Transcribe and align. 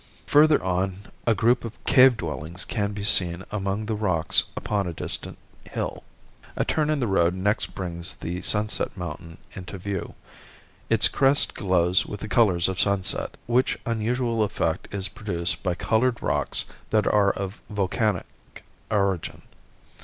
Further 0.25 0.63
on 0.63 1.01
a 1.27 1.35
group 1.35 1.63
of 1.63 1.77
cave 1.83 2.17
dwellings 2.17 2.65
can 2.65 2.91
be 2.91 3.03
seen 3.03 3.43
among 3.51 3.85
the 3.85 3.93
rocks 3.93 4.45
upon 4.57 4.87
a 4.87 4.93
distant 4.93 5.37
bill. 5.75 6.03
A 6.55 6.65
turn 6.65 6.89
in 6.89 6.99
the 6.99 7.05
road 7.05 7.35
next 7.35 7.75
brings 7.75 8.15
the 8.15 8.41
Sunset 8.41 8.97
Mountain 8.97 9.37
into 9.53 9.77
view. 9.77 10.15
Its 10.89 11.07
crest 11.07 11.53
glows 11.53 12.07
with 12.07 12.21
the 12.21 12.27
colors 12.27 12.67
of 12.67 12.79
sunset, 12.81 13.37
which 13.45 13.77
unusual 13.85 14.41
effect 14.41 14.91
is 14.91 15.07
produced 15.07 15.61
by 15.61 15.75
colored 15.75 16.23
rocks 16.23 16.65
that 16.89 17.05
are 17.05 17.29
of 17.33 17.61
volcanic 17.69 18.25
origin. 18.89 19.43